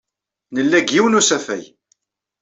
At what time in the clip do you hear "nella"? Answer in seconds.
0.53-0.79